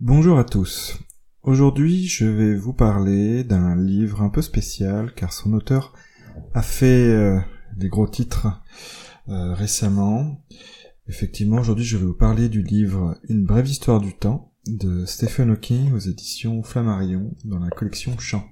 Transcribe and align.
Bonjour 0.00 0.38
à 0.38 0.44
tous. 0.44 0.98
Aujourd'hui, 1.42 2.06
je 2.06 2.26
vais 2.26 2.54
vous 2.54 2.72
parler 2.72 3.42
d'un 3.44 3.74
livre 3.74 4.22
un 4.22 4.28
peu 4.28 4.42
spécial 4.42 5.12
car 5.14 5.32
son 5.32 5.54
auteur 5.54 5.92
a 6.54 6.62
fait 6.62 6.86
euh, 6.86 7.40
des 7.76 7.88
gros 7.88 8.06
titres 8.06 8.62
euh, 9.28 9.54
récemment. 9.54 10.44
Effectivement, 11.08 11.58
aujourd'hui, 11.58 11.84
je 11.84 11.96
vais 11.96 12.06
vous 12.06 12.14
parler 12.14 12.48
du 12.48 12.62
livre 12.62 13.18
Une 13.28 13.44
brève 13.44 13.66
histoire 13.66 14.00
du 14.00 14.14
temps 14.14 14.47
de 14.68 15.06
Stephen 15.06 15.50
Hawking 15.50 15.92
aux 15.92 15.98
éditions 15.98 16.62
Flammarion 16.62 17.34
dans 17.44 17.58
la 17.58 17.70
collection 17.70 18.18
Chant. 18.18 18.44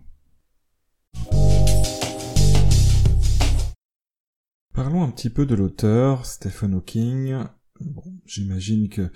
Parlons 4.72 5.02
un 5.02 5.10
petit 5.10 5.30
peu 5.30 5.44
de 5.44 5.54
l'auteur, 5.54 6.24
Stephen 6.24 6.74
Hawking. 6.74 7.36
Bon, 7.80 8.02
J'imagine 8.24 8.88
que 8.88 9.10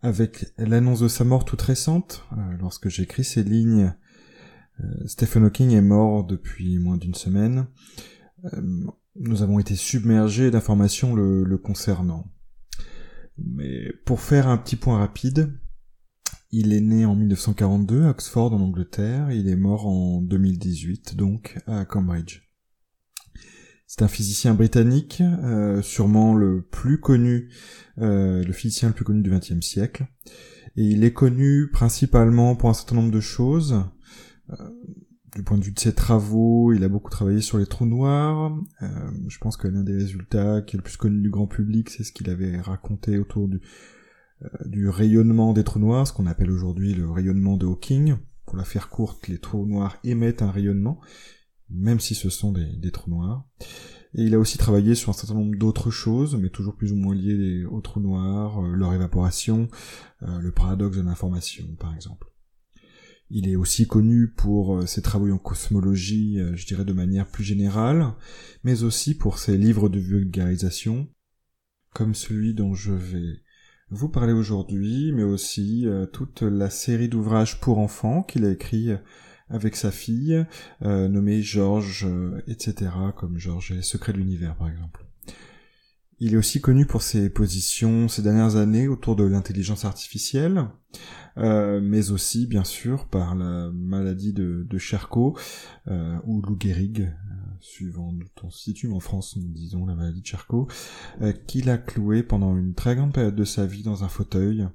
avec 0.00 0.46
l'annonce 0.58 1.00
de 1.00 1.08
sa 1.08 1.22
mort 1.22 1.44
toute 1.44 1.62
récente, 1.62 2.24
euh, 2.32 2.56
lorsque 2.58 2.88
j'écris 2.88 3.24
ces 3.24 3.44
lignes, 3.44 3.94
euh, 4.80 5.06
Stephen 5.06 5.44
Hawking 5.44 5.70
est 5.70 5.80
mort 5.80 6.24
depuis 6.24 6.78
moins 6.78 6.96
d'une 6.96 7.14
semaine. 7.14 7.66
Euh, 8.52 8.60
nous 9.14 9.42
avons 9.42 9.60
été 9.60 9.76
submergés 9.76 10.50
d'informations 10.50 11.14
le, 11.14 11.56
concernant. 11.56 12.32
Mais 13.38 13.92
pour 14.04 14.20
faire 14.20 14.48
un 14.48 14.58
petit 14.58 14.76
point 14.76 14.98
rapide, 14.98 15.52
il 16.52 16.74
est 16.74 16.80
né 16.80 17.06
en 17.06 17.16
1942 17.16 18.04
à 18.04 18.10
Oxford 18.10 18.52
en 18.52 18.60
Angleterre, 18.60 19.32
il 19.32 19.48
est 19.48 19.56
mort 19.56 19.86
en 19.86 20.20
2018 20.20 21.16
donc 21.16 21.58
à 21.66 21.86
Cambridge. 21.86 22.42
C'est 23.86 24.02
un 24.02 24.08
physicien 24.08 24.54
britannique, 24.54 25.22
euh, 25.22 25.82
sûrement 25.82 26.34
le 26.34 26.62
plus 26.62 27.00
connu, 27.00 27.50
euh, 27.98 28.42
le 28.42 28.52
physicien 28.52 28.88
le 28.88 28.94
plus 28.94 29.04
connu 29.04 29.22
du 29.22 29.30
XXe 29.30 29.60
siècle. 29.60 30.06
Et 30.76 30.84
il 30.84 31.04
est 31.04 31.12
connu 31.12 31.68
principalement 31.70 32.56
pour 32.56 32.70
un 32.70 32.74
certain 32.74 32.96
nombre 32.96 33.10
de 33.10 33.20
choses. 33.20 33.84
Euh, 34.50 34.56
du 35.36 35.42
point 35.42 35.58
de 35.58 35.64
vue 35.64 35.72
de 35.72 35.80
ses 35.80 35.94
travaux, 35.94 36.72
il 36.72 36.84
a 36.84 36.88
beaucoup 36.88 37.10
travaillé 37.10 37.40
sur 37.40 37.58
les 37.58 37.66
trous 37.66 37.86
noirs. 37.86 38.54
je 39.28 39.38
pense 39.38 39.56
que 39.56 39.68
l'un 39.68 39.82
des 39.82 39.94
résultats 39.94 40.60
qui 40.60 40.76
est 40.76 40.78
le 40.78 40.82
plus 40.82 40.98
connu 40.98 41.20
du 41.22 41.30
grand 41.30 41.46
public, 41.46 41.88
c'est 41.88 42.04
ce 42.04 42.12
qu'il 42.12 42.28
avait 42.28 42.60
raconté 42.60 43.18
autour 43.18 43.48
du, 43.48 43.60
du 44.64 44.88
rayonnement 44.88 45.52
des 45.52 45.64
trous 45.64 45.78
noirs, 45.78 46.06
ce 46.06 46.12
qu'on 46.12 46.26
appelle 46.26 46.50
aujourd'hui 46.50 46.94
le 46.94 47.10
rayonnement 47.10 47.56
de 47.56 47.66
Hawking. 47.66 48.16
Pour 48.46 48.56
la 48.56 48.64
faire 48.64 48.88
courte, 48.88 49.28
les 49.28 49.38
trous 49.38 49.66
noirs 49.66 49.96
émettent 50.04 50.42
un 50.42 50.50
rayonnement 50.50 51.00
même 51.72 52.00
si 52.00 52.14
ce 52.14 52.30
sont 52.30 52.52
des, 52.52 52.90
trous 52.90 53.10
noirs. 53.10 53.44
Et 54.14 54.24
il 54.24 54.34
a 54.34 54.38
aussi 54.38 54.58
travaillé 54.58 54.94
sur 54.94 55.10
un 55.10 55.14
certain 55.14 55.34
nombre 55.34 55.56
d'autres 55.56 55.90
choses, 55.90 56.36
mais 56.36 56.50
toujours 56.50 56.76
plus 56.76 56.92
ou 56.92 56.96
moins 56.96 57.14
liées 57.14 57.64
aux 57.64 57.80
trous 57.80 58.00
noirs, 58.00 58.62
euh, 58.62 58.74
leur 58.74 58.92
évaporation, 58.92 59.68
euh, 60.22 60.38
le 60.38 60.52
paradoxe 60.52 60.98
de 60.98 61.02
l'information, 61.02 61.66
par 61.78 61.94
exemple. 61.94 62.28
Il 63.30 63.48
est 63.48 63.56
aussi 63.56 63.86
connu 63.86 64.28
pour 64.28 64.76
euh, 64.76 64.86
ses 64.86 65.00
travaux 65.00 65.30
en 65.30 65.38
cosmologie, 65.38 66.38
je 66.52 66.66
dirais 66.66 66.84
de 66.84 66.92
manière 66.92 67.26
plus 67.26 67.44
générale, 67.44 68.12
mais 68.64 68.82
aussi 68.82 69.14
pour 69.14 69.38
ses 69.38 69.56
livres 69.56 69.88
de 69.88 69.98
vulgarisation, 69.98 71.08
comme 71.94 72.14
celui 72.14 72.52
dont 72.52 72.74
je 72.74 72.92
vais 72.92 73.41
vous 73.92 74.08
parler 74.08 74.32
aujourd'hui, 74.32 75.12
mais 75.12 75.22
aussi 75.22 75.86
toute 76.12 76.42
la 76.42 76.70
série 76.70 77.08
d'ouvrages 77.08 77.60
pour 77.60 77.78
enfants 77.78 78.22
qu'il 78.22 78.44
a 78.44 78.50
écrit 78.50 78.92
avec 79.52 79.76
sa 79.76 79.90
fille, 79.90 80.44
euh, 80.82 81.08
nommée 81.08 81.42
Georges, 81.42 82.06
euh, 82.08 82.42
etc., 82.48 82.90
comme 83.16 83.38
Georges 83.38 83.72
et 83.72 83.82
Secret 83.82 84.12
de 84.12 84.18
l'univers, 84.18 84.56
par 84.56 84.68
exemple. 84.68 85.04
Il 86.18 86.34
est 86.34 86.36
aussi 86.36 86.60
connu 86.60 86.86
pour 86.86 87.02
ses 87.02 87.28
positions 87.30 88.08
ces 88.08 88.22
dernières 88.22 88.56
années 88.56 88.88
autour 88.88 89.16
de 89.16 89.24
l'intelligence 89.24 89.84
artificielle, 89.84 90.68
euh, 91.36 91.80
mais 91.82 92.12
aussi, 92.12 92.46
bien 92.46 92.64
sûr, 92.64 93.08
par 93.08 93.34
la 93.34 93.70
maladie 93.72 94.32
de, 94.32 94.64
de 94.68 94.78
Charcot, 94.78 95.36
ou 96.24 96.42
Lou 96.42 96.56
Gehrig, 96.58 97.12
suivant 97.62 98.12
où 98.12 98.20
on 98.42 98.50
se 98.50 98.62
situe, 98.62 98.92
en 98.92 99.00
France, 99.00 99.36
nous 99.36 99.48
disons 99.48 99.86
la 99.86 99.94
maladie 99.94 100.20
de 100.20 100.26
Charcot, 100.26 100.68
qu'il 101.46 101.70
a 101.70 101.78
cloué 101.78 102.22
pendant 102.22 102.56
une 102.56 102.74
très 102.74 102.96
grande 102.96 103.12
période 103.12 103.36
de 103.36 103.44
sa 103.44 103.66
vie 103.66 103.82
dans 103.82 104.04
un 104.04 104.08
fauteuil, 104.08 104.66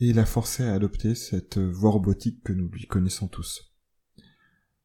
et 0.00 0.12
l'a 0.12 0.26
forcé 0.26 0.64
à 0.64 0.74
adopter 0.74 1.14
cette 1.14 1.58
voie 1.58 1.90
robotique 1.90 2.42
que 2.42 2.52
nous 2.52 2.68
lui 2.68 2.86
connaissons 2.86 3.28
tous. 3.28 3.68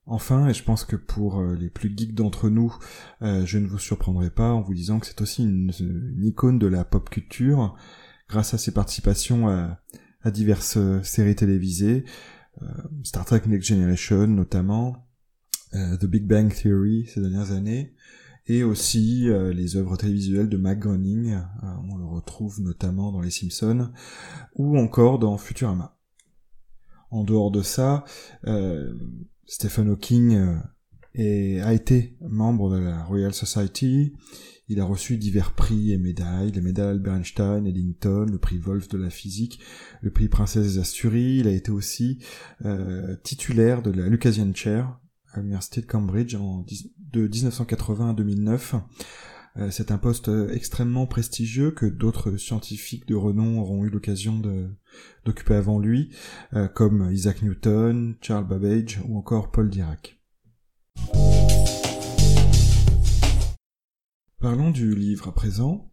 Enfin, 0.06 0.50
et 0.50 0.54
je 0.54 0.64
pense 0.64 0.84
que 0.84 0.98
pour 0.98 1.40
euh, 1.40 1.56
les 1.56 1.70
plus 1.70 1.94
geeks 1.96 2.14
d'entre 2.14 2.50
nous, 2.50 2.76
euh, 3.22 3.46
je 3.46 3.58
ne 3.58 3.68
vous 3.68 3.80
surprendrai 3.80 4.30
pas 4.30 4.52
en 4.52 4.62
vous 4.62 4.74
disant 4.74 5.00
que 5.00 5.08
c'est 5.08 5.22
aussi 5.22 5.44
une, 5.44 5.72
icône 6.22 6.60
de 6.60 6.68
la 6.68 6.84
pop 6.84 7.10
culture, 7.10 7.76
grâce 8.28 8.54
à 8.54 8.58
ses 8.58 8.74
participations 8.74 9.48
à, 9.48 9.80
diverses 10.32 10.78
euh, 10.78 11.02
séries 11.04 11.36
télévisées, 11.36 12.06
Star 13.04 13.26
Trek 13.26 13.42
Next 13.48 13.68
Generation 13.68 14.28
notamment, 14.28 15.03
The 15.74 16.06
Big 16.06 16.26
Bang 16.26 16.54
Theory 16.54 17.08
ces 17.14 17.22
dernières 17.22 17.52
années, 17.52 17.94
et 18.46 18.64
aussi 18.64 19.28
les 19.54 19.76
œuvres 19.76 19.98
télévisuelles 19.98 20.50
de 20.50 20.58
Mac 20.58 20.80
Groening, 20.80 21.38
on 21.90 21.98
le 21.98 22.06
retrouve 22.06 22.62
notamment 22.62 23.12
dans 23.12 23.22
Les 23.22 23.32
Simpsons, 23.32 23.90
ou 24.56 24.78
encore 24.78 25.18
dans 25.18 25.38
Futurama. 25.38 25.98
En 27.10 27.24
dehors 27.24 27.52
de 27.52 27.62
ça, 27.62 28.04
Stephen 29.46 29.90
Hawking 29.90 30.60
euh, 31.20 31.64
a 31.64 31.74
été 31.74 32.18
membre 32.22 32.76
de 32.76 32.80
la 32.80 33.04
Royal 33.04 33.34
Society. 33.34 34.14
Il 34.70 34.80
a 34.80 34.86
reçu 34.86 35.18
divers 35.18 35.54
prix 35.54 35.92
et 35.92 35.98
médailles, 35.98 36.52
les 36.52 36.62
médailles 36.62 36.92
Albert 36.92 37.16
Einstein, 37.16 37.68
Eddington, 37.68 38.26
le 38.32 38.38
prix 38.40 38.58
Wolf 38.58 38.88
de 38.88 38.98
la 38.98 39.10
physique, 39.10 39.60
le 40.02 40.10
prix 40.10 40.30
Princesse 40.30 40.64
des 40.64 40.80
Asturies. 40.80 41.40
Il 41.40 41.48
a 41.48 41.52
été 41.52 41.72
aussi 41.72 42.20
euh, 42.66 43.16
titulaire 43.24 43.82
de 43.82 43.92
la 43.92 44.08
Lucasian 44.08 44.54
Chair 44.54 45.00
à 45.34 45.40
l'université 45.40 45.82
de 45.82 45.86
Cambridge 45.88 46.36
en, 46.36 46.66
de 47.12 47.28
1980 47.28 48.12
à 48.12 48.14
2009. 48.14 48.76
Euh, 49.58 49.70
c'est 49.70 49.92
un 49.92 49.98
poste 49.98 50.32
extrêmement 50.52 51.06
prestigieux 51.06 51.72
que 51.72 51.86
d'autres 51.86 52.38
scientifiques 52.38 53.08
de 53.08 53.16
renom 53.16 53.60
auront 53.60 53.86
eu 53.86 53.90
l'occasion 53.90 54.42
d'occuper 55.26 55.54
avant 55.54 55.80
lui, 55.80 56.10
euh, 56.54 56.68
comme 56.68 57.12
Isaac 57.12 57.44
Newton, 57.44 58.16
Charles 58.22 58.48
Babbage 58.48 59.02
ou 59.08 59.18
encore 59.18 59.52
Paul 59.52 59.70
Dirac. 59.70 60.20
Parlons 64.40 64.72
du 64.72 64.96
livre 64.96 65.28
à 65.28 65.34
présent. 65.34 65.92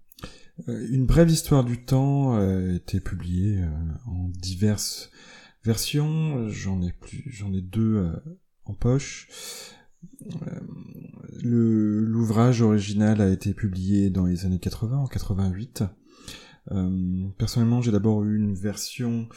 Euh, 0.69 0.87
une 0.91 1.07
brève 1.07 1.31
histoire 1.31 1.65
du 1.65 1.85
temps 1.85 2.35
a 2.35 2.75
été 2.75 3.01
publiée 3.01 3.63
en 4.07 4.29
diverses 4.29 5.11
versions. 5.65 6.49
J'en 6.49 6.83
ai 6.83 6.93
plus, 6.93 7.25
j'en 7.27 7.53
ai 7.53 7.61
deux 7.61 8.11
poche. 8.75 9.29
L'ouvrage 11.43 12.63
original 12.63 13.21
a 13.21 13.29
été 13.29 13.55
publié 13.55 14.11
dans 14.11 14.27
les 14.27 14.45
années 14.45 14.59
80, 14.59 14.99
en 14.99 15.07
88. 15.07 15.85
Euh, 16.73 17.29
personnellement, 17.39 17.81
j'ai 17.81 17.91
d'abord 17.91 18.25
eu 18.25 18.37
une 18.37 18.55
version 18.55 19.29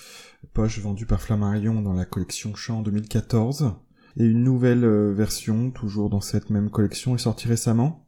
poche 0.53 0.79
vendue 0.79 1.05
par 1.05 1.21
Flammarion 1.21 1.81
dans 1.81 1.94
la 1.94 2.05
collection 2.05 2.53
Chant 2.55 2.81
2014, 2.81 3.73
et 4.17 4.25
une 4.25 4.44
nouvelle 4.44 4.83
euh, 4.83 5.13
version, 5.13 5.71
toujours 5.71 6.09
dans 6.09 6.21
cette 6.21 6.50
même 6.50 6.69
collection, 6.69 7.15
est 7.15 7.19
sortie 7.19 7.47
récemment. 7.47 8.07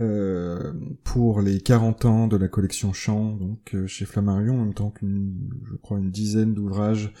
Euh, 0.00 0.72
pour 1.04 1.42
les 1.42 1.60
40 1.60 2.04
ans 2.06 2.26
de 2.26 2.36
la 2.36 2.48
collection 2.48 2.92
Chant, 2.92 3.32
donc 3.32 3.76
chez 3.86 4.06
Flammarion, 4.06 4.60
en 4.60 4.64
même 4.64 4.74
temps 4.74 4.90
qu'une, 4.90 5.50
je 5.64 5.76
crois, 5.76 5.98
une 5.98 6.10
dizaine 6.10 6.54
d'ouvrages 6.54 7.12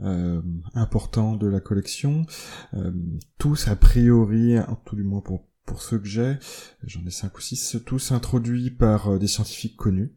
euh, 0.00 0.42
important 0.74 1.36
de 1.36 1.46
la 1.46 1.60
collection. 1.60 2.26
Euh, 2.74 2.90
tous 3.38 3.68
a 3.68 3.76
priori, 3.76 4.56
tout 4.84 4.96
du 4.96 5.04
moins 5.04 5.20
pour, 5.20 5.46
pour 5.66 5.82
ceux 5.82 5.98
que 5.98 6.06
j'ai, 6.06 6.36
j'en 6.82 7.04
ai 7.06 7.10
cinq 7.10 7.38
ou 7.38 7.40
six, 7.40 7.76
tous 7.86 8.10
introduits 8.12 8.70
par 8.70 9.12
euh, 9.12 9.18
des 9.18 9.28
scientifiques 9.28 9.76
connus. 9.76 10.12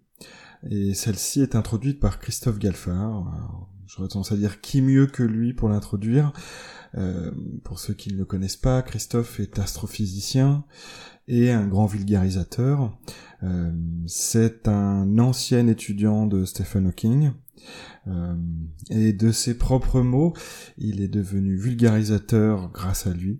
Et 0.69 0.95
celle-ci 0.95 1.41
est 1.41 1.55
introduite 1.55 1.99
par 1.99 2.19
Christophe 2.19 2.57
Galfard. 2.57 3.67
J'aurais 3.85 4.07
tendance 4.09 4.31
à 4.31 4.35
dire 4.35 4.59
qui 4.59 4.81
mieux 4.81 5.05
que 5.05 5.23
lui 5.23 5.53
pour 5.53 5.69
l'introduire. 5.69 6.33
Euh, 6.95 7.31
pour 7.63 7.79
ceux 7.79 7.93
qui 7.93 8.11
ne 8.11 8.17
le 8.17 8.25
connaissent 8.25 8.57
pas, 8.57 8.81
Christophe 8.81 9.39
est 9.39 9.59
astrophysicien 9.59 10.65
et 11.27 11.51
un 11.51 11.67
grand 11.67 11.85
vulgarisateur. 11.85 12.97
Euh, 13.43 13.71
c'est 14.05 14.67
un 14.67 15.19
ancien 15.19 15.67
étudiant 15.67 16.25
de 16.25 16.45
Stephen 16.45 16.87
Hawking. 16.87 17.31
Euh, 18.07 18.35
et 18.89 19.13
de 19.13 19.31
ses 19.31 19.57
propres 19.57 20.01
mots, 20.01 20.33
il 20.77 21.01
est 21.01 21.07
devenu 21.07 21.57
vulgarisateur 21.57 22.71
grâce 22.71 23.07
à 23.07 23.13
lui. 23.13 23.39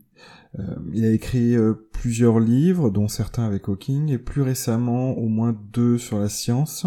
Euh, 0.59 0.75
il 0.93 1.05
a 1.05 1.11
écrit 1.11 1.55
euh, 1.55 1.73
plusieurs 1.93 2.39
livres, 2.39 2.89
dont 2.89 3.07
certains 3.07 3.45
avec 3.45 3.69
Hawking, 3.69 4.09
et 4.09 4.17
plus 4.17 4.41
récemment 4.41 5.11
au 5.11 5.27
moins 5.27 5.57
deux 5.71 5.97
sur 5.97 6.19
la 6.19 6.29
science, 6.29 6.85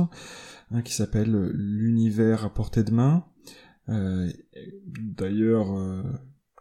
un 0.70 0.82
qui 0.82 0.94
s'appelle 0.94 1.50
L'univers 1.54 2.44
à 2.44 2.52
portée 2.52 2.84
de 2.84 2.92
main, 2.92 3.24
d'ailleurs 3.88 5.66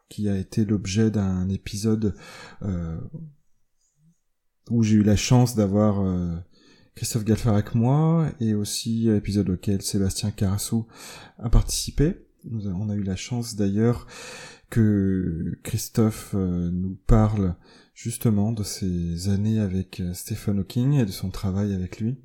qui 0.09 0.29
a 0.29 0.35
été 0.35 0.65
l'objet 0.65 1.11
d'un 1.11 1.47
épisode 1.49 2.15
où 4.69 4.83
j'ai 4.83 4.95
eu 4.95 5.03
la 5.03 5.15
chance 5.15 5.55
d'avoir 5.55 6.03
Christophe 6.95 7.23
Galfard 7.23 7.53
avec 7.53 7.75
moi, 7.75 8.31
et 8.39 8.53
aussi 8.53 9.09
épisode 9.09 9.49
auquel 9.49 9.81
Sébastien 9.81 10.31
Carasso 10.31 10.87
a 11.37 11.49
participé. 11.49 12.25
on 12.51 12.89
a 12.89 12.95
eu 12.95 13.03
la 13.03 13.15
chance 13.15 13.55
d'ailleurs 13.55 14.07
que 14.69 15.57
Christophe 15.63 16.31
euh, 16.35 16.69
nous 16.71 16.97
parle 17.07 17.55
justement 17.93 18.51
de 18.51 18.63
ses 18.63 19.29
années 19.29 19.59
avec 19.59 19.99
euh, 19.99 20.13
Stephen 20.13 20.59
Hawking 20.59 20.93
et 20.93 21.05
de 21.05 21.11
son 21.11 21.29
travail 21.29 21.73
avec 21.73 21.99
lui. 21.99 22.17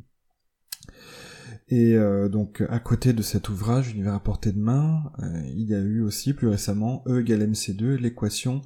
Et 1.68 1.94
euh, 1.94 2.28
donc 2.28 2.62
à 2.68 2.78
côté 2.78 3.12
de 3.12 3.22
cet 3.22 3.48
ouvrage 3.48 3.90
Univers 3.90 4.14
à 4.14 4.22
portée 4.22 4.52
de 4.52 4.58
main, 4.58 5.12
il 5.46 5.62
y 5.62 5.74
a 5.74 5.80
eu 5.80 6.02
aussi 6.02 6.34
plus 6.34 6.48
récemment 6.48 7.02
E 7.06 7.20
égale 7.20 7.50
MC2, 7.50 7.96
l'équation 7.96 8.60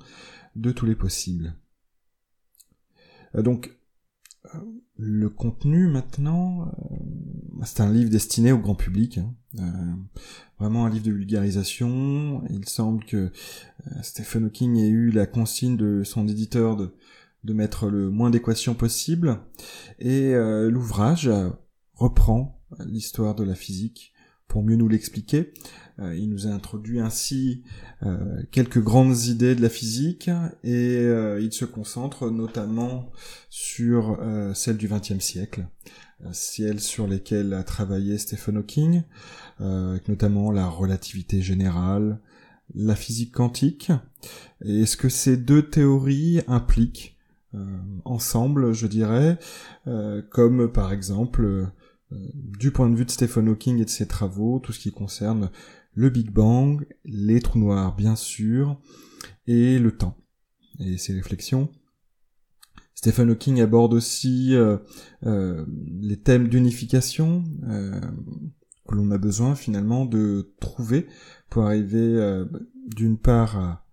de 0.56 0.72
tous 0.72 0.86
les 0.86 0.96
possibles. 0.96 1.54
Donc 3.34 3.78
le 4.96 5.28
contenu 5.28 5.86
maintenant, 5.86 6.66
euh, 6.66 6.96
c'est 7.64 7.80
un 7.80 7.92
livre 7.92 8.10
destiné 8.10 8.50
au 8.52 8.58
grand 8.58 8.75
public, 8.75 9.19
hein. 9.19 9.34
euh, 9.58 9.92
vraiment 10.58 10.86
un 10.86 10.90
livre 10.90 11.04
de 11.04 11.12
vulgarisation. 11.12 12.42
Il 12.50 12.69
semble 12.69 13.04
que 13.04 13.16
euh, 13.16 13.30
Stephen 14.02 14.46
Hawking 14.46 14.76
ait 14.76 14.88
eu 14.88 15.10
la 15.10 15.26
consigne 15.26 15.76
de 15.76 16.02
son 16.02 16.26
éditeur 16.26 16.76
de, 16.76 16.94
de 17.44 17.52
mettre 17.52 17.88
le 17.88 18.10
moins 18.10 18.30
d'équations 18.30 18.75
possible, 18.75 19.38
et 20.00 20.34
l'ouvrage 20.34 21.31
reprend 21.94 22.60
l'histoire 22.84 23.34
de 23.34 23.44
la 23.44 23.54
physique 23.54 24.12
pour 24.48 24.64
mieux 24.64 24.76
nous 24.76 24.88
l'expliquer. 24.88 25.52
Euh, 26.00 26.14
il 26.16 26.30
nous 26.30 26.46
a 26.46 26.50
introduit 26.50 27.00
ainsi 27.00 27.64
euh, 28.04 28.42
quelques 28.52 28.80
grandes 28.80 29.24
idées 29.24 29.54
de 29.54 29.62
la 29.62 29.68
physique 29.68 30.30
et 30.62 30.96
euh, 30.98 31.40
il 31.40 31.52
se 31.52 31.64
concentre 31.64 32.30
notamment 32.30 33.10
sur 33.50 34.18
celles 34.54 34.76
du 34.76 34.88
XXe 34.88 35.18
siècle, 35.18 35.66
celles 36.32 36.80
sur 36.80 37.06
lesquelles 37.06 37.52
a 37.52 37.64
travaillé 37.64 38.18
Stephen 38.18 38.58
Hawking, 38.58 39.02
notamment 39.60 40.52
la 40.52 40.68
relativité 40.68 41.42
générale, 41.42 42.20
la 42.74 42.94
physique 42.94 43.32
quantique, 43.32 43.90
et 44.64 44.86
ce 44.86 44.96
que 44.96 45.08
ces 45.08 45.36
deux 45.36 45.68
théories 45.68 46.42
impliquent 46.46 47.16
ensemble, 48.04 48.72
je 48.72 48.86
dirais, 48.86 49.38
comme 50.30 50.70
par 50.70 50.92
exemple 50.92 51.68
du 52.10 52.70
point 52.70 52.88
de 52.88 52.96
vue 52.96 53.05
de 53.05 53.10
Stephen 53.10 53.49
Hawking 53.49 53.78
et 53.81 53.84
de 53.84 53.90
ses 53.90 54.06
travaux, 54.06 54.60
tout 54.60 54.72
ce 54.72 54.78
qui 54.78 54.90
concerne 54.90 55.50
le 55.94 56.10
Big 56.10 56.31
Bang, 56.31 56.87
les 57.05 57.40
trous 57.40 57.58
noirs 57.58 57.96
bien 57.96 58.16
sûr, 58.16 58.81
et 59.46 59.78
le 59.78 59.96
temps, 59.96 60.16
et 60.78 60.96
ses 60.96 61.12
réflexions. 61.12 61.70
Stephen 62.99 63.31
Hawking 63.31 63.60
aborde 63.60 63.94
aussi 63.94 64.56
euh, 64.56 64.76
euh, 65.25 65.64
les 66.00 66.16
thèmes 66.16 66.49
d'unification 66.49 67.44
euh, 67.69 68.00
que 68.88 68.94
l'on 68.96 69.12
a 69.12 69.19
besoin 69.19 69.55
finalement 69.55 70.05
de 70.05 70.52
trouver 70.60 71.06
pour 71.49 71.64
arriver 71.64 72.43
d'une 72.87 73.16
part 73.16 73.56
à, 73.56 73.84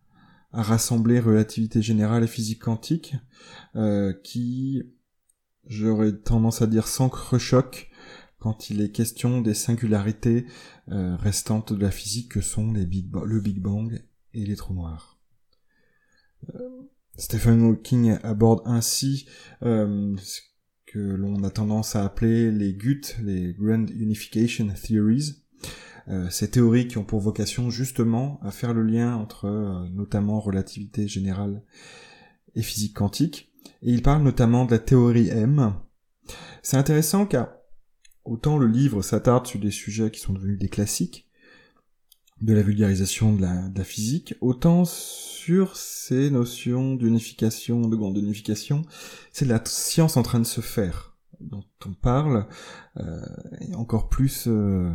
rassembler 0.51 1.19
relativité 1.19 1.81
générale 1.81 2.23
et 2.23 2.27
physique 2.27 2.63
quantique, 2.63 3.15
qui, 4.23 4.83
j'aurais 5.67 6.13
tendance 6.13 6.62
à 6.62 6.67
dire, 6.67 6.88
sans 6.88 7.12
choc 7.38 7.91
quand 8.45 8.69
il 8.69 8.80
est 8.81 8.92
question 8.92 9.42
des 9.42 9.56
singularités 9.56 10.45
euh, 10.92 11.15
restantes 11.15 11.74
de 11.74 11.81
la 11.81 11.89
physique 11.89 12.30
que 12.30 12.42
sont 12.42 12.74
le 12.74 12.86
Big 13.39 13.59
Bang 13.59 14.06
et 14.36 14.45
les 14.45 14.56
trous 14.56 14.75
noirs. 14.75 15.19
Euh, 16.53 16.59
Stephen 17.18 17.63
Hawking 17.63 18.19
aborde 18.21 18.62
ainsi 18.65 19.25
euh, 19.63 20.15
ce 20.19 20.42
que 20.86 21.00
l'on 21.00 21.44
a 21.44 21.50
tendance 21.50 21.95
à 21.95 22.06
appeler 22.06 22.51
les 22.51 22.75
GUT, 22.75 23.15
les 23.24 23.51
Grand 23.53 23.88
Unification 23.89 24.68
Theories, 24.68 25.41
ces 26.30 26.51
théories 26.51 26.88
qui 26.88 27.00
ont 27.00 27.03
pour 27.03 27.21
vocation 27.21 27.71
justement 27.71 28.39
à 28.44 28.51
faire 28.51 28.75
le 28.75 28.83
lien 28.83 29.15
entre 29.15 29.89
notamment 29.91 30.39
relativité 30.39 31.07
générale 31.07 31.63
et 32.53 32.62
physique 32.62 32.94
quantique. 32.94 33.51
Et 33.81 33.91
il 33.91 34.03
parle 34.03 34.21
notamment 34.21 34.65
de 34.65 34.71
la 34.71 34.77
théorie 34.77 35.30
M. 35.30 35.74
C'est 36.62 36.77
intéressant 36.77 37.25
car 37.25 37.50
Autant 38.25 38.57
le 38.57 38.68
livre 38.68 39.01
s'attarde 39.01 39.48
sur 39.48 39.60
des 39.60 39.72
sujets 39.72 40.12
qui 40.12 40.19
sont 40.19 40.33
devenus 40.33 40.57
des 40.57 40.69
classiques, 40.69 41.30
de 42.42 42.54
la 42.54 42.63
vulgarisation 42.63 43.33
de 43.33 43.42
la, 43.42 43.83
physique, 43.83 44.36
autant 44.42 44.83
sur 44.83 45.77
ces 45.77 46.30
notions 46.30 46.95
d'unification, 46.95 47.88
de 47.88 47.95
grande 47.95 48.18
unification, 48.18 48.81
c'est 49.31 49.45
la 49.45 49.62
science 49.63 50.18
en 50.18 50.24
train 50.24 50.39
de 50.39 50.45
se 50.45 50.62
faire 50.62 51.16
dont 51.39 51.63
on 51.86 51.94
parle, 51.94 52.48
euh, 52.98 53.25
et 53.62 53.75
encore 53.75 54.10
plus 54.10 54.45
euh, 54.48 54.92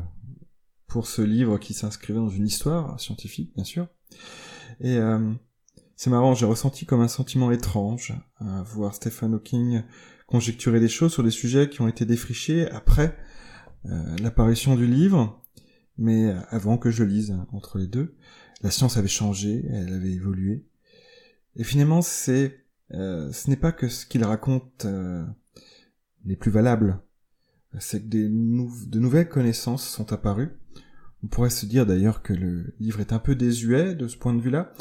pour 0.86 1.06
ce 1.06 1.22
livre 1.22 1.58
qui 1.58 1.72
s'inscrivait 1.72 2.18
dans 2.18 2.28
une 2.28 2.46
histoire 2.46 2.98
scientifique, 2.98 3.54
bien 3.54 3.64
sûr. 3.64 3.86
Et 4.80 4.96
euh, 4.96 5.32
c'est 6.02 6.08
marrant, 6.08 6.32
j'ai 6.32 6.46
ressenti 6.46 6.86
comme 6.86 7.02
un 7.02 7.08
sentiment 7.08 7.52
étrange 7.52 8.14
à 8.38 8.62
voir 8.62 8.94
Stephen 8.94 9.34
Hawking 9.34 9.82
conjecturer 10.26 10.80
des 10.80 10.88
choses 10.88 11.12
sur 11.12 11.22
des 11.22 11.30
sujets 11.30 11.68
qui 11.68 11.82
ont 11.82 11.88
été 11.88 12.06
défrichés 12.06 12.66
après 12.70 13.14
euh, 13.84 14.16
l'apparition 14.22 14.76
du 14.76 14.86
livre, 14.86 15.44
mais 15.98 16.34
avant 16.48 16.78
que 16.78 16.90
je 16.90 17.04
lise 17.04 17.32
hein, 17.32 17.46
entre 17.52 17.76
les 17.76 17.86
deux. 17.86 18.16
La 18.62 18.70
science 18.70 18.96
avait 18.96 19.08
changé, 19.08 19.62
elle 19.70 19.92
avait 19.92 20.12
évolué. 20.12 20.64
Et 21.56 21.64
finalement, 21.64 22.00
c'est, 22.00 22.64
euh, 22.94 23.30
ce 23.30 23.50
n'est 23.50 23.56
pas 23.56 23.72
que 23.72 23.88
ce 23.88 24.06
qu'il 24.06 24.24
raconte 24.24 24.86
euh, 24.86 25.22
plus 26.38 26.50
valable, 26.50 27.02
c'est 27.78 28.00
que 28.00 28.08
de 28.08 28.98
nouvelles 28.98 29.28
connaissances 29.28 29.86
sont 29.86 30.14
apparues. 30.14 30.58
On 31.22 31.26
pourrait 31.26 31.50
se 31.50 31.66
dire 31.66 31.84
d'ailleurs 31.84 32.22
que 32.22 32.32
le 32.32 32.74
livre 32.80 33.00
est 33.00 33.12
un 33.12 33.18
peu 33.18 33.34
désuet 33.34 33.94
de 33.94 34.08
ce 34.08 34.16
point 34.16 34.32
de 34.32 34.40
vue-là. 34.40 34.72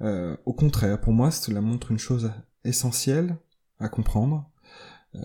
Euh, 0.00 0.36
au 0.44 0.52
contraire, 0.52 1.00
pour 1.00 1.12
moi, 1.12 1.30
cela 1.30 1.60
montre 1.60 1.90
une 1.90 1.98
chose 1.98 2.30
essentielle 2.64 3.36
à 3.78 3.88
comprendre, 3.88 4.50
euh, 5.14 5.20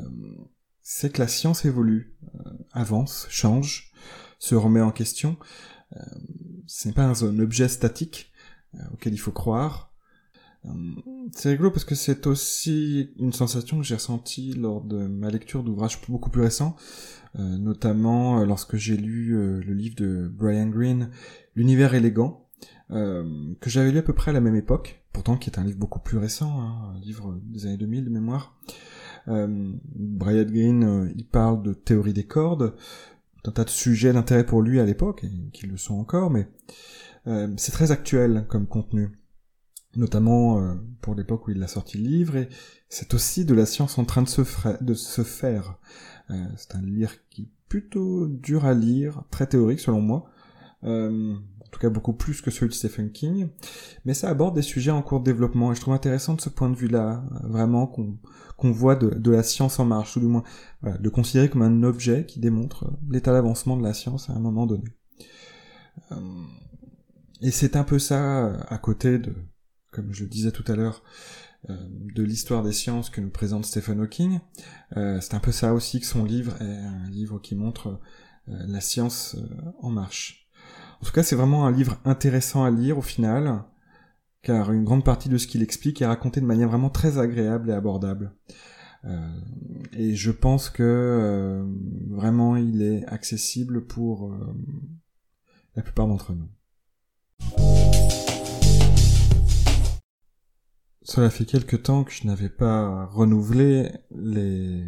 c'est 0.81 1.12
que 1.12 1.22
la 1.22 1.28
science 1.28 1.66
évolue, 1.66 2.16
euh, 2.36 2.50
avance, 2.72 3.28
change, 3.30 3.92
se 4.40 4.56
remet 4.56 4.81
en 4.81 4.92
question. 4.92 5.38
Ce 6.66 6.88
n'est 6.88 6.94
pas 6.94 7.04
un, 7.04 7.39
objet 7.39 7.68
statique 7.68 8.32
auquel 8.92 9.13
il 9.13 9.20
faut 9.20 9.32
croire. 9.32 9.94
C'est 11.34 11.50
rigolo 11.50 11.70
parce 11.70 11.86
que 11.86 11.94
c'est 11.94 12.25
aussi 12.25 13.12
une 13.18 13.32
sensation 13.32 13.77
que 13.77 13.84
j'ai 13.84 13.94
ressentie 13.94 14.53
lors 14.53 14.82
de 14.82 15.06
ma 15.06 15.30
lecture 15.30 15.63
d'ouvrages 15.63 16.01
beaucoup 16.10 16.32
plus 16.32 16.42
récents, 16.42 16.75
notamment 17.36 18.44
lorsque 18.44 18.75
j'ai 18.75 18.98
lu 18.98 19.34
le 19.62 19.74
livre 19.74 19.96
de 19.96 20.27
Brian 20.34 20.68
Greene, 20.68 21.12
L'univers 21.56 21.94
élégant, 21.94 22.42
que 22.89 23.70
j'avais 23.70 23.91
lu 23.91 23.98
à 23.98 24.03
peu 24.03 24.13
près 24.13 24.32
à 24.32 24.34
la 24.34 24.41
même 24.41 24.55
époque, 24.55 25.03
pourtant 25.13 25.38
qui 25.38 25.50
est 25.50 25.58
un 25.58 25.63
livre 25.63 25.79
beaucoup 25.79 26.00
plus 26.00 26.17
récent, 26.17 26.62
hein, 26.62 26.93
un 26.96 27.00
livre 27.00 27.39
des 27.43 27.65
années 27.65 27.77
2000 27.77 28.05
de 28.05 28.10
mémoire. 28.10 28.55
Euh, 29.27 29.74
Brian 29.96 30.43
Greene, 30.43 30.84
euh, 30.84 31.13
il 31.15 31.25
parle 31.25 31.63
de 31.63 31.74
théorie 31.74 32.13
des 32.13 32.25
cordes, 32.25 32.75
un 33.46 33.51
tas 33.51 33.63
de 33.63 33.70
sujets 33.70 34.13
d'intérêt 34.13 34.46
pour 34.46 34.62
lui 34.62 34.79
à 34.79 34.86
l'époque, 34.86 35.24
et 35.24 35.50
qui 35.51 35.67
le 35.67 35.77
sont 35.77 35.96
encore, 35.96 36.29
mais 36.29 36.48
euh, 37.27 37.53
c'est 37.58 37.72
très 37.72 37.91
actuel 37.91 38.46
comme 38.50 38.67
contenu, 38.67 39.12
notamment 39.96 40.77
pour 41.01 41.15
l'époque 41.15 41.48
où 41.48 41.51
il 41.51 41.62
a 41.62 41.67
sorti 41.67 41.98
le 41.98 42.10
livre, 42.10 42.36
et 42.38 42.50
c'est 42.89 43.13
aussi 43.13 43.46
de 43.46 43.53
la 43.53 43.65
science 43.65 43.98
en 43.98 44.05
train 44.05 44.22
de 44.22 44.29
se, 44.29 44.41
de 44.82 44.93
se 44.93 45.24
faire. 45.24 45.77
c'est 46.55 46.75
un 46.75 46.82
livre 46.82 47.12
qui 47.29 47.43
est 47.43 47.50
plutôt 47.67 48.27
dur 48.27 48.65
à 48.65 48.74
lire, 48.74 49.24
très 49.29 49.48
théorique 49.48 49.82
selon 49.82 50.01
moi, 50.01 50.29
en 51.74 51.75
tout 51.75 51.80
cas 51.80 51.89
beaucoup 51.89 52.13
plus 52.13 52.42
que 52.42 52.51
celui 52.51 52.70
de 52.70 52.74
Stephen 52.74 53.12
King, 53.12 53.48
mais 54.06 54.13
ça 54.13 54.30
aborde 54.30 54.53
des 54.53 54.62
sujets 54.62 54.92
en 54.92 55.01
cours 55.01 55.22
de 55.22 55.25
développement, 55.25 55.72
et 55.72 55.75
je 55.75 55.82
trouve 55.82 55.96
intéressant 55.96 56.36
de 56.36 56.42
ce 56.42 56.50
point 56.50 56.70
de 56.70 56.75
vue-là, 56.75 57.24
vraiment 57.44 57.88
qu'on 57.88 58.20
qu'on 58.58 58.72
voit 58.72 58.96
de, 58.96 59.32
la 59.32 59.42
science 59.42 59.80
en 59.80 59.86
marche, 59.86 60.15
ou 60.15 60.20
du 60.20 60.27
moins 60.27 60.44
voilà, 60.82 61.00
de 61.00 61.10
considérer 61.10 61.50
comme 61.50 61.63
un 61.63 61.82
objet 61.82 62.25
qui 62.27 62.39
démontre 62.39 62.86
l'état 63.10 63.34
d'avancement 63.34 63.75
de 63.75 63.84
la 63.84 63.96
science 63.96 64.30
à 64.30 64.34
un 64.34 64.39
moment 64.39 64.68
donné. 64.68 64.86
Euh, 66.12 66.15
et 67.42 67.50
c'est 67.50 67.75
un 67.75 67.84
peu 67.84 67.98
ça 67.98 68.53
à 68.68 68.77
côté 68.77 69.18
de, 69.18 69.34
comme 69.92 70.13
je 70.13 70.25
disais 70.25 70.51
tout 70.51 70.63
à 70.72 70.75
l'heure, 70.75 71.03
euh, 71.70 71.77
de 71.89 72.22
l'histoire 72.22 72.62
des 72.62 72.74
sciences 72.74 73.10
que 73.10 73.22
nous 73.22 73.32
présente 73.32 73.65
Stephen 73.65 74.00
Hawking. 74.00 74.39
Euh, 74.96 75.20
c'est 75.20 75.34
un 75.34 75.39
peu 75.39 75.51
ça 75.51 75.74
aussi 75.74 76.00
que 76.00 76.06
son 76.06 76.24
livre 76.24 76.56
est 76.62 76.86
un 76.86 77.10
livre 77.10 77.39
qui 77.39 77.56
montre 77.56 78.00
la 78.46 78.82
science 78.82 79.38
en 79.80 79.89
marche. 79.89 80.42
En 81.03 81.05
tout 81.05 81.12
cas, 81.12 81.22
c'est 81.22 81.36
vraiment 81.36 81.65
un 81.65 81.72
livre 81.74 81.98
intéressant 82.05 82.63
à 82.63 82.72
lire 82.72 82.98
au 82.98 83.01
final, 83.01 83.65
car 84.41 84.72
une 84.72 84.86
grande 84.86 85.03
partie 85.03 85.27
de 85.27 85.38
ce 85.38 85.48
qu'il 85.48 85.62
explique 85.62 86.01
est 86.01 86.05
raconté 86.05 86.39
de 86.39 86.45
manière 86.45 86.69
vraiment 86.69 86.89
très 86.89 87.17
agréable 87.17 87.72
et 87.72 87.74
abordable. 87.74 88.33
Euh, 89.03 89.41
et 89.91 90.15
je 90.15 90.31
pense 90.31 90.69
que 90.69 90.81
euh, 90.81 91.65
vraiment 92.10 92.55
il 92.55 92.81
est 92.81 93.05
accessible 93.07 93.86
pour 93.86 94.31
euh, 94.31 94.55
la 95.75 95.83
plupart 95.83 96.07
d'entre 96.07 96.31
nous. 96.31 96.48
Cela 101.01 101.29
fait 101.29 101.43
quelque 101.43 101.75
temps 101.75 102.05
que 102.05 102.13
je 102.13 102.25
n'avais 102.25 102.48
pas 102.48 103.07
renouvelé 103.07 103.91
les 104.15 104.86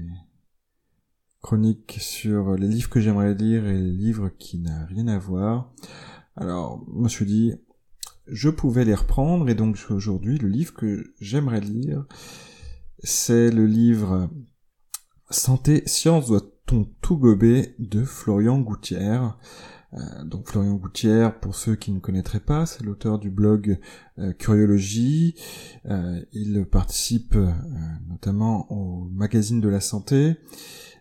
chroniques 1.46 1.98
sur 2.00 2.56
les 2.56 2.68
livres 2.68 2.90
que 2.90 3.00
j'aimerais 3.00 3.36
lire 3.36 3.68
et 3.68 3.78
les 3.78 3.92
livres 3.92 4.32
qui 4.40 4.58
n'ont 4.58 4.88
rien 4.90 5.08
à 5.08 5.20
voir. 5.20 5.72
Alors, 6.36 6.84
je 6.92 7.00
me 7.04 7.08
suis 7.08 7.28
dit, 7.28 7.54
je 8.26 8.50
pouvais 8.50 8.84
les 8.84 8.96
reprendre 8.96 9.48
et 9.48 9.54
donc 9.54 9.78
aujourd'hui, 9.92 10.40
le 10.40 10.48
livre 10.48 10.74
que 10.74 11.14
j'aimerais 11.22 11.62
lire, 11.62 12.06
c'est 12.98 13.52
le 13.52 13.68
livre 13.68 14.28
Santé, 15.30 15.84
science 15.86 16.26
doit-on 16.26 16.86
tout 17.02 17.18
gober 17.18 17.76
de 17.78 18.04
Florian 18.04 18.58
Gouttière. 18.58 19.38
Euh, 19.98 20.24
donc 20.24 20.48
Florian 20.48 20.76
Gouttière, 20.76 21.40
pour 21.40 21.56
ceux 21.56 21.76
qui 21.76 21.92
ne 21.92 22.00
connaîtraient 22.00 22.40
pas, 22.40 22.66
c'est 22.66 22.84
l'auteur 22.84 23.20
du 23.20 23.30
blog 23.30 23.80
euh, 24.20 24.34
Curiologie. 24.34 25.36
Euh, 25.86 26.22
il 26.34 26.66
participe 26.66 27.38
notamment 28.10 28.72
au 28.72 29.08
magazine 29.14 29.62
de 29.62 29.70
la 29.70 29.80
santé. 29.80 30.36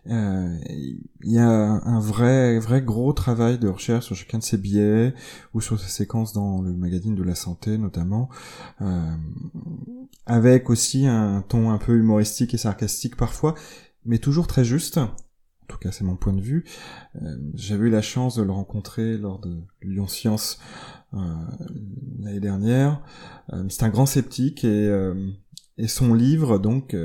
il 0.05 1.01
y 1.23 1.39
a 1.39 1.49
un 1.49 1.99
vrai, 1.99 2.59
vrai 2.59 2.81
gros 2.81 3.11
travail 3.13 3.57
de 3.57 3.67
recherche 3.67 4.05
sur 4.05 4.15
chacun 4.15 4.37
de 4.37 4.43
ses 4.43 4.57
billets 4.57 5.13
ou 5.53 5.61
sur 5.61 5.79
ses 5.79 5.89
séquences 5.89 6.33
dans 6.33 6.61
le 6.61 6.73
magazine 6.73 7.15
de 7.15 7.23
la 7.23 7.35
santé 7.35 7.77
notamment, 7.77 8.29
avec 10.25 10.69
aussi 10.69 11.07
un 11.07 11.43
ton 11.47 11.71
un 11.71 11.79
peu 11.79 11.97
humoristique 11.97 12.53
et 12.53 12.57
sarcastique 12.57 13.15
parfois, 13.15 13.55
mais 14.05 14.19
toujours 14.19 14.45
très 14.47 14.63
juste 14.63 14.99
en 15.65 15.73
tout 15.73 15.79
cas 15.79 15.91
c'est 15.91 16.03
mon 16.03 16.15
point 16.15 16.33
de 16.33 16.41
vue. 16.41 16.63
Euh, 17.21 17.37
j'avais 17.55 17.87
eu 17.87 17.89
la 17.89 18.01
chance 18.01 18.35
de 18.35 18.43
le 18.43 18.51
rencontrer 18.51 19.17
lors 19.17 19.39
de 19.39 19.57
Lyon 19.81 20.07
Science 20.07 20.59
euh, 21.13 21.17
l'année 22.19 22.39
dernière. 22.39 23.01
Euh, 23.53 23.65
c'est 23.69 23.83
un 23.83 23.89
grand 23.89 24.05
sceptique 24.05 24.63
et, 24.63 24.91
et 25.77 25.87
son 25.87 26.13
livre 26.13 26.59
donc 26.59 26.95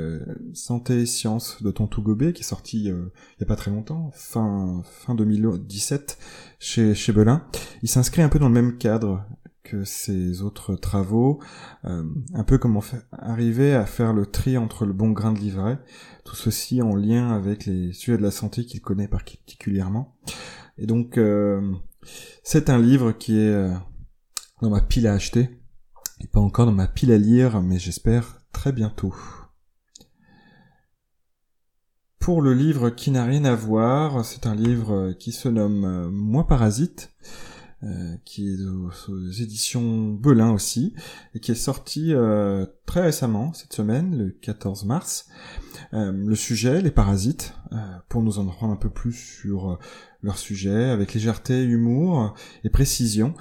Santé 0.53 1.01
et 1.01 1.05
sciences 1.05 1.61
de 1.63 1.71
Tontou 1.71 2.01
Gobet 2.01 2.33
qui 2.33 2.41
est 2.41 2.45
sorti 2.45 2.85
il 2.85 3.09
y 3.39 3.43
a 3.43 3.45
pas 3.45 3.55
très 3.55 3.71
longtemps, 3.71 4.11
fin 4.13 4.83
fin 4.85 5.15
2017 5.15 6.17
chez 6.59 6.93
chez 6.93 7.11
Belin. 7.11 7.43
Il 7.81 7.89
s'inscrit 7.89 8.21
un 8.21 8.29
peu 8.29 8.39
dans 8.39 8.47
le 8.47 8.53
même 8.53 8.77
cadre 8.77 9.25
que 9.63 9.83
ses 9.83 10.41
autres 10.41 10.75
travaux, 10.75 11.39
euh, 11.85 12.03
un 12.33 12.43
peu 12.43 12.57
comment 12.57 12.83
arriver 13.11 13.73
à 13.73 13.85
faire 13.85 14.13
le 14.13 14.25
tri 14.25 14.57
entre 14.57 14.85
le 14.85 14.93
bon 14.93 15.11
grain 15.11 15.31
de 15.31 15.39
livret, 15.39 15.79
tout 16.25 16.35
ceci 16.35 16.81
en 16.81 16.95
lien 16.95 17.31
avec 17.31 17.65
les 17.65 17.93
sujets 17.93 18.17
de 18.17 18.23
la 18.23 18.31
santé 18.31 18.65
qu'il 18.65 18.81
connaît 18.81 19.07
particulièrement. 19.07 20.15
Et 20.77 20.87
donc, 20.87 21.17
euh, 21.17 21.61
c'est 22.43 22.69
un 22.69 22.79
livre 22.79 23.11
qui 23.11 23.37
est 23.37 23.49
euh, 23.49 23.73
dans 24.61 24.69
ma 24.69 24.81
pile 24.81 25.07
à 25.07 25.13
acheter, 25.13 25.49
et 26.19 26.27
pas 26.27 26.39
encore 26.39 26.65
dans 26.65 26.71
ma 26.71 26.87
pile 26.87 27.11
à 27.11 27.17
lire, 27.17 27.61
mais 27.61 27.79
j'espère 27.79 28.41
très 28.51 28.71
bientôt. 28.71 29.13
Pour 32.19 32.41
le 32.41 32.53
livre 32.53 32.91
qui 32.91 33.09
n'a 33.09 33.25
rien 33.25 33.45
à 33.45 33.55
voir, 33.55 34.23
c'est 34.23 34.45
un 34.45 34.53
livre 34.53 35.13
qui 35.13 35.31
se 35.31 35.49
nomme 35.49 36.09
Moi 36.11 36.45
Parasite, 36.45 37.11
qui 38.25 38.47
est 38.47 38.57
aux, 38.63 39.31
éditions 39.41 40.09
Belin 40.09 40.51
aussi, 40.51 40.93
et 41.33 41.39
qui 41.39 41.51
est 41.51 41.55
sorti 41.55 42.13
euh, 42.13 42.65
très 42.85 43.01
récemment, 43.01 43.53
cette 43.53 43.73
semaine, 43.73 44.15
le 44.17 44.29
14 44.29 44.85
mars. 44.85 45.27
Euh, 45.93 46.11
le 46.11 46.35
sujet, 46.35 46.81
les 46.81 46.91
parasites, 46.91 47.55
pour 48.09 48.21
nous 48.21 48.37
en 48.37 48.49
apprendre 48.49 48.73
un 48.73 48.77
peu 48.77 48.89
plus 48.89 49.13
sur 49.13 49.79
leur 50.21 50.37
sujet, 50.37 50.89
avec 50.89 51.13
légèreté, 51.13 51.63
humour 51.63 52.35
et 52.65 52.69
précision, 52.69 53.33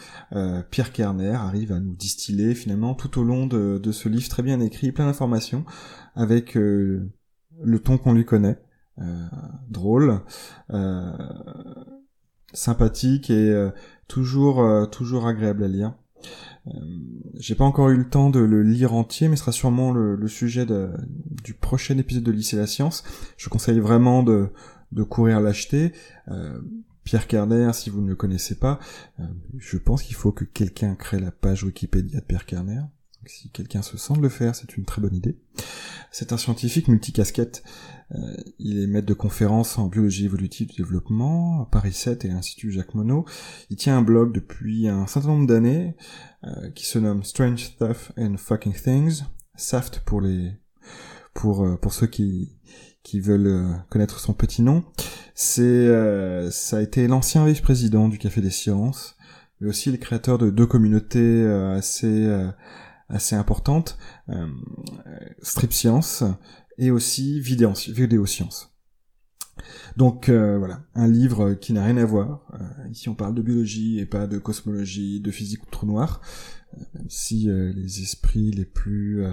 Pierre 0.71 0.93
Kerner 0.93 1.35
arrive 1.35 1.73
à 1.73 1.81
nous 1.81 1.97
distiller 1.97 2.55
finalement 2.55 2.95
tout 2.95 3.19
au 3.19 3.25
long 3.25 3.49
de, 3.49 3.81
de 3.83 3.91
ce 3.91 4.09
livre 4.09 4.29
très 4.29 4.45
bien 4.45 4.61
écrit, 4.61 4.93
plein 4.93 5.07
d'informations, 5.07 5.65
avec 6.15 6.55
le 6.55 7.11
ton 7.83 7.99
qu'on 7.99 8.13
lui 8.13 8.25
connaît, 8.25 8.63
drôle, 9.69 10.21
sympathique 12.53 13.31
et 13.31 13.71
toujours 14.11 14.61
euh, 14.61 14.87
toujours 14.87 15.27
agréable 15.27 15.65
à 15.65 15.69
lire. 15.69 15.95
Euh, 16.67 16.71
j'ai 17.39 17.55
pas 17.55 17.65
encore 17.65 17.89
eu 17.91 17.97
le 17.97 18.09
temps 18.09 18.29
de 18.29 18.41
le 18.41 18.63
lire 18.63 18.93
entier, 18.93 19.29
mais 19.29 19.37
ce 19.37 19.43
sera 19.43 19.53
sûrement 19.53 19.93
le, 19.93 20.29
sujet 20.29 20.67
du 20.67 21.55
prochain 21.55 21.97
épisode 21.97 22.25
de 22.25 22.33
Lycée 22.33 22.57
la 22.57 22.67
Science. 22.67 23.05
Je 23.39 23.49
conseille 23.49 23.79
vraiment 23.79 24.23
de, 24.23 24.51
de 24.93 25.03
courir 25.03 25.41
l'acheter. 25.41 25.93
Euh, 26.29 26.61
Pierre 27.05 27.27
Kerner, 27.27 27.73
si 27.73 27.89
vous 27.89 28.03
ne 28.03 28.09
le 28.09 28.15
connaissez 28.15 28.57
pas, 28.57 28.79
je 29.57 29.79
pense 29.79 30.03
qu'il 30.03 30.15
faut 30.15 30.33
que 30.33 30.45
quelqu'un 30.45 30.95
crée 30.95 31.19
la 31.19 31.31
page 31.31 31.65
Wikipédia 31.65 32.21
de 32.21 32.25
Pierre 32.25 32.45
Kerner. 32.45 32.83
Si 33.27 33.51
quelqu'un 33.51 33.83
se 33.83 33.97
sent 33.97 34.15
de 34.15 34.23
le 34.23 34.29
faire, 34.29 34.55
c'est 34.55 34.77
une 34.77 34.85
très 34.85 35.01
bonne 35.01 35.15
idée. 35.15 35.39
C'est 36.11 36.33
un 36.33 36.37
scientifique 36.37 36.89
multicasquette. 36.89 37.63
Euh, 38.13 38.35
il 38.59 38.83
est 38.83 38.87
maître 38.87 39.07
de 39.07 39.15
conférences 39.15 39.79
en 39.79 39.87
biologie 39.87 40.25
évolutive 40.25 40.69
du 40.69 40.77
développement 40.77 41.63
à 41.63 41.67
Paris 41.67 41.93
7 41.93 42.25
et 42.25 42.29
l'Institut 42.29 42.73
Jacques 42.73 42.95
Monod. 42.95 43.25
Il 43.69 43.77
tient 43.77 43.97
un 43.97 44.03
blog 44.03 44.33
depuis 44.33 44.89
un 44.89 45.07
certain 45.07 45.29
nombre 45.29 45.47
d'années 45.47 45.97
euh, 46.45 46.71
qui 46.71 46.87
se 46.87 46.99
nomme 46.99 47.23
Strange 47.23 47.65
Stuff 47.65 48.13
and 48.19 48.37
Fucking 48.39 48.75
Things. 48.75 49.23
SAFT 49.57 50.01
pour 50.01 50.21
les 50.21 50.53
pour 51.35 51.65
euh, 51.65 51.77
pour 51.77 51.93
ceux 51.93 52.07
qui 52.07 52.57
qui 53.03 53.21
veulent 53.21 53.83
connaître 53.89 54.19
son 54.19 54.35
petit 54.35 54.63
nom. 54.63 54.85
C'est 55.35 55.89
ça 56.51 56.79
a 56.79 56.81
été 56.83 57.07
l'ancien 57.09 57.47
vice-président 57.47 58.09
du 58.09 58.19
Café 58.19 58.43
des 58.43 58.51
Sciences, 58.51 59.17
mais 59.59 59.69
aussi 59.69 59.91
le 59.91 59.97
créateur 59.97 60.37
de 60.37 60.51
deux 60.51 60.67
communautés 60.67 61.47
assez 61.47 62.29
assez 63.11 63.37
importantes, 63.37 63.99
Strip 65.43 65.73
Science 65.73 66.25
et 66.81 66.91
aussi 66.91 67.41
vidéo, 67.41 67.75
science. 68.27 68.75
Donc 69.97 70.31
euh, 70.31 70.57
voilà, 70.59 70.83
un 70.95 71.07
livre 71.07 71.53
qui 71.53 71.75
n'a 71.75 71.85
rien 71.85 71.99
à 71.99 72.05
voir. 72.07 72.47
Euh, 72.55 72.89
ici 72.89 73.09
on 73.11 73.15
parle 73.15 73.35
de 73.35 73.43
biologie 73.43 73.99
et 73.99 74.07
pas 74.07 74.27
de 74.27 74.39
cosmologie, 74.39 75.21
de 75.21 75.31
physique 75.31 75.63
ou 75.63 75.67
de 75.67 75.71
trou 75.71 75.87
noir. 75.87 76.23
Euh, 76.73 76.85
même 76.95 77.11
si 77.11 77.49
les 77.49 78.01
esprits 78.01 78.51
les 78.51 78.65
plus 78.65 79.25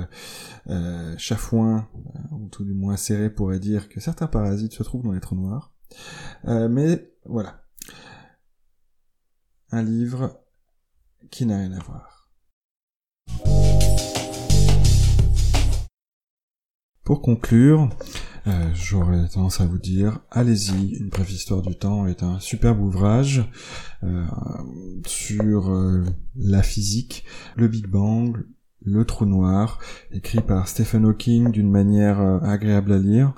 chafouins, 1.17 1.87
ou 2.31 2.49
tout 2.49 2.65
du 2.65 2.73
moins 2.73 2.97
serrés, 2.97 3.29
pourraient 3.29 3.59
dire 3.59 3.87
que 3.87 4.01
certains 4.01 4.27
parasites 4.27 4.73
se 4.73 4.83
trouvent 4.83 5.03
dans 5.03 5.13
les 5.13 5.21
trous 5.21 5.35
noirs. 5.35 5.73
mais 6.45 7.13
voilà. 7.25 7.63
Un 9.71 9.83
livre 9.83 10.41
qui 11.29 11.45
n'a 11.45 11.57
rien 11.57 11.73
à 11.73 11.79
voir. 11.79 12.16
Pour 17.07 17.21
conclure, 17.21 17.87
euh, 18.47 18.69
j'aurais 18.73 19.29
tendance 19.29 19.61
à 19.61 19.65
vous 19.65 19.77
dire, 19.77 20.19
allez-y, 20.29 20.97
Une 20.97 21.07
brève 21.07 21.31
histoire 21.31 21.61
du 21.61 21.73
temps 21.73 22.05
est 22.05 22.21
un 22.21 22.37
superbe 22.41 22.81
ouvrage 22.81 23.49
euh, 24.03 24.25
sur 25.05 25.71
euh, 25.71 26.03
la 26.35 26.61
physique, 26.63 27.23
le 27.55 27.69
Big 27.69 27.87
Bang, 27.87 28.43
le 28.83 29.05
trou 29.05 29.25
noir, 29.25 29.79
écrit 30.11 30.41
par 30.41 30.67
Stephen 30.67 31.05
Hawking 31.05 31.51
d'une 31.51 31.71
manière 31.71 32.19
agréable 32.43 32.91
à 32.91 32.99
lire. 32.99 33.33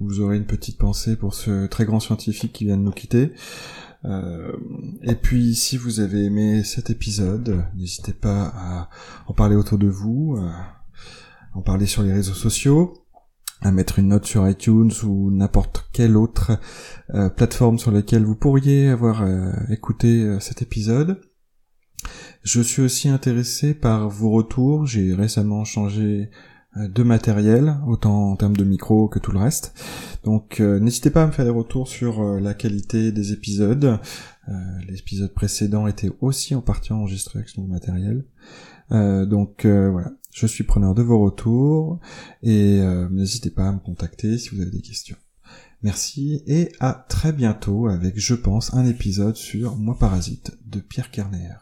vous 0.00 0.18
aurez 0.18 0.38
une 0.38 0.46
petite 0.46 0.78
pensée 0.78 1.14
pour 1.14 1.34
ce 1.34 1.66
très 1.66 1.84
grand 1.84 2.00
scientifique 2.00 2.52
qui 2.52 2.64
vient 2.64 2.78
de 2.78 2.82
nous 2.82 2.90
quitter. 2.90 3.32
Euh, 4.04 4.52
et 5.02 5.14
puis, 5.14 5.54
si 5.54 5.76
vous 5.76 6.00
avez 6.00 6.24
aimé 6.24 6.62
cet 6.64 6.90
épisode, 6.90 7.64
n'hésitez 7.74 8.12
pas 8.12 8.52
à 8.54 8.90
en 9.26 9.34
parler 9.34 9.56
autour 9.56 9.78
de 9.78 9.88
vous, 9.88 10.36
à 10.38 10.84
en 11.54 11.62
parler 11.62 11.86
sur 11.86 12.02
les 12.02 12.12
réseaux 12.12 12.34
sociaux, 12.34 13.06
à 13.62 13.70
mettre 13.70 13.98
une 13.98 14.08
note 14.08 14.26
sur 14.26 14.48
iTunes 14.48 14.92
ou 15.04 15.30
n'importe 15.30 15.88
quelle 15.92 16.16
autre 16.16 16.58
euh, 17.14 17.30
plateforme 17.30 17.78
sur 17.78 17.90
laquelle 17.90 18.24
vous 18.24 18.36
pourriez 18.36 18.88
avoir 18.88 19.22
euh, 19.22 19.52
écouté 19.70 20.38
cet 20.40 20.60
épisode. 20.62 21.20
Je 22.42 22.60
suis 22.60 22.82
aussi 22.82 23.08
intéressé 23.08 23.72
par 23.72 24.10
vos 24.10 24.30
retours. 24.30 24.86
J'ai 24.86 25.14
récemment 25.14 25.64
changé 25.64 26.02
euh, 26.02 26.26
de 26.76 27.02
matériel, 27.02 27.76
autant 27.86 28.32
en 28.32 28.36
termes 28.36 28.56
de 28.56 28.64
micro 28.64 29.08
que 29.08 29.18
tout 29.18 29.32
le 29.32 29.38
reste. 29.38 29.74
Donc 30.24 30.60
euh, 30.60 30.80
n'hésitez 30.80 31.10
pas 31.10 31.22
à 31.22 31.26
me 31.26 31.32
faire 31.32 31.44
des 31.44 31.50
retours 31.50 31.88
sur 31.88 32.20
euh, 32.20 32.40
la 32.40 32.54
qualité 32.54 33.12
des 33.12 33.32
épisodes. 33.32 33.98
L'épisode 34.86 35.32
précédent 35.32 35.86
était 35.86 36.10
aussi 36.20 36.54
en 36.54 36.60
partie 36.60 36.92
enregistré 36.92 37.38
avec 37.38 37.48
ce 37.48 37.58
nouveau 37.58 37.72
matériel. 37.72 38.26
donc 38.90 39.64
voilà, 39.64 40.12
je 40.34 40.46
suis 40.46 40.64
preneur 40.64 40.94
de 40.94 41.00
vos 41.00 41.18
retours 41.18 41.98
et 42.42 42.82
n'hésitez 43.10 43.48
pas 43.48 43.68
à 43.68 43.72
me 43.72 43.78
contacter 43.78 44.36
si 44.36 44.54
vous 44.54 44.60
avez 44.60 44.70
des 44.70 44.82
questions. 44.82 45.16
Merci 45.80 46.42
et 46.46 46.72
à 46.78 46.92
très 47.08 47.32
bientôt 47.32 47.88
avec, 47.88 48.18
je 48.18 48.34
pense, 48.34 48.74
un 48.74 48.84
épisode 48.84 49.36
sur 49.36 49.76
Moi 49.76 49.96
Parasite 49.98 50.58
de 50.66 50.80
Pierre 50.80 51.10
Kerner. 51.10 51.54